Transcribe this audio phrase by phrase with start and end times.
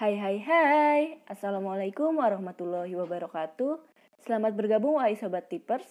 [0.00, 3.84] Hai hai hai, Assalamualaikum warahmatullahi wabarakatuh.
[4.24, 5.84] Selamat bergabung wahai Sobat Tipers.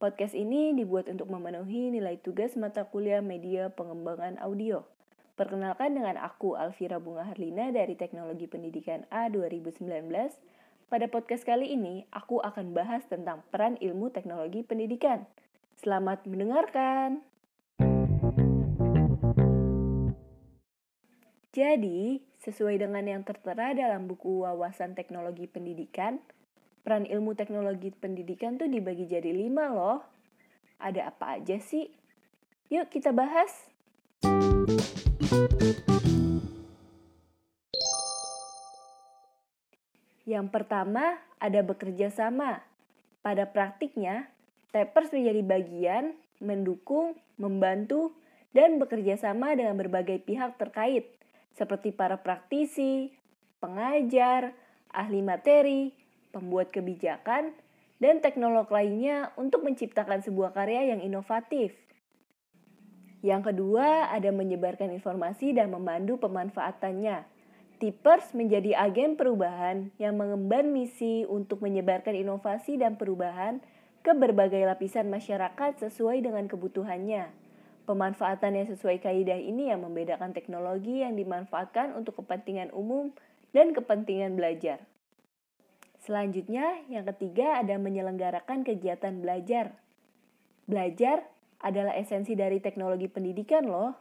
[0.00, 4.88] Podcast ini dibuat untuk memenuhi nilai tugas mata kuliah media pengembangan audio.
[5.36, 9.76] Perkenalkan dengan aku Alvira Bunga Harlina dari Teknologi Pendidikan A 2019
[10.88, 15.28] Pada podcast kali ini, aku akan bahas tentang peran ilmu teknologi pendidikan.
[15.76, 17.20] Selamat mendengarkan!
[21.50, 26.22] Jadi, sesuai dengan yang tertera dalam buku Wawasan Teknologi Pendidikan,
[26.86, 29.98] peran ilmu teknologi pendidikan tuh dibagi jadi lima loh.
[30.78, 31.90] Ada apa aja sih?
[32.70, 33.50] Yuk kita bahas.
[40.22, 42.62] Yang pertama, ada bekerja sama.
[43.26, 44.30] Pada praktiknya,
[44.70, 48.14] Tapers menjadi bagian, mendukung, membantu,
[48.54, 51.18] dan bekerja sama dengan berbagai pihak terkait,
[51.54, 53.14] seperti para praktisi,
[53.60, 54.54] pengajar,
[54.90, 55.94] ahli materi,
[56.30, 57.54] pembuat kebijakan,
[58.00, 61.76] dan teknolog lainnya untuk menciptakan sebuah karya yang inovatif.
[63.20, 67.28] Yang kedua, ada menyebarkan informasi dan memandu pemanfaatannya.
[67.76, 73.60] Tipers menjadi agen perubahan yang mengemban misi untuk menyebarkan inovasi dan perubahan
[74.00, 77.28] ke berbagai lapisan masyarakat sesuai dengan kebutuhannya.
[77.90, 83.10] Pemanfaatan yang sesuai kaidah ini yang membedakan teknologi yang dimanfaatkan untuk kepentingan umum
[83.50, 84.78] dan kepentingan belajar.
[85.98, 89.74] Selanjutnya, yang ketiga ada menyelenggarakan kegiatan belajar.
[90.70, 91.26] Belajar
[91.58, 93.98] adalah esensi dari teknologi pendidikan loh.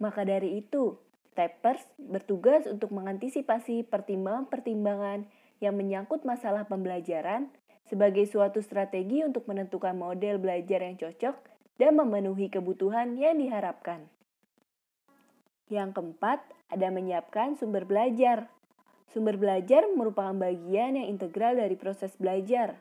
[0.00, 0.96] Maka dari itu,
[1.36, 5.28] Tapers bertugas untuk mengantisipasi pertimbangan-pertimbangan
[5.60, 7.52] yang menyangkut masalah pembelajaran
[7.92, 14.10] sebagai suatu strategi untuk menentukan model belajar yang cocok dan memenuhi kebutuhan yang diharapkan.
[15.70, 18.50] Yang keempat, ada menyiapkan sumber belajar.
[19.08, 22.76] Sumber belajar merupakan bagian yang integral dari proses belajar.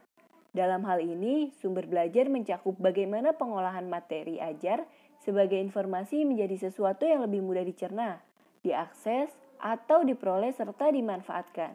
[0.52, 4.84] Dalam hal ini, sumber belajar mencakup bagaimana pengolahan materi ajar
[5.22, 8.24] sebagai informasi menjadi sesuatu yang lebih mudah dicerna,
[8.66, 9.30] diakses,
[9.62, 11.74] atau diperoleh serta dimanfaatkan.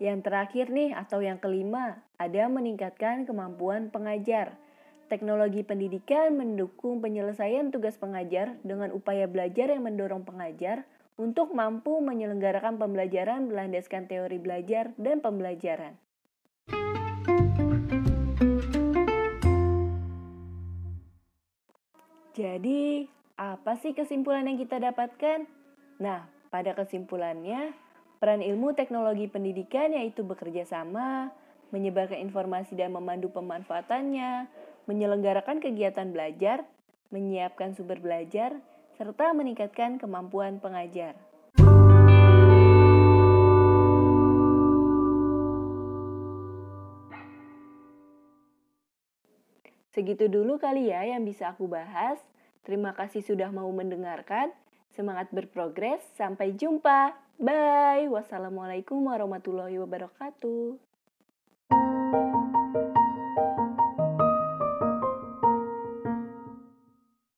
[0.00, 4.56] Yang terakhir nih atau yang kelima, ada meningkatkan kemampuan pengajar.
[5.10, 10.86] Teknologi pendidikan mendukung penyelesaian tugas pengajar dengan upaya belajar yang mendorong pengajar
[11.18, 15.98] untuk mampu menyelenggarakan pembelajaran berlandaskan teori belajar dan pembelajaran.
[22.38, 25.42] Jadi, apa sih kesimpulan yang kita dapatkan?
[25.98, 27.74] Nah, pada kesimpulannya,
[28.22, 31.34] peran ilmu teknologi pendidikan yaitu bekerja sama,
[31.74, 34.46] menyebarkan informasi dan memandu pemanfaatannya,
[34.88, 36.64] menyelenggarakan kegiatan belajar,
[37.10, 38.56] menyiapkan sumber belajar,
[38.96, 41.16] serta meningkatkan kemampuan pengajar.
[49.90, 52.22] Segitu dulu kali ya yang bisa aku bahas.
[52.62, 54.54] Terima kasih sudah mau mendengarkan.
[54.94, 56.00] Semangat berprogres.
[56.14, 57.18] Sampai jumpa.
[57.40, 58.06] Bye.
[58.06, 60.89] Wassalamualaikum warahmatullahi wabarakatuh.